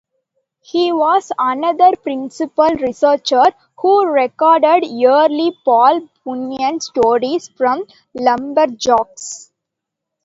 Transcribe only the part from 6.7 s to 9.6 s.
stories from lumberjacks.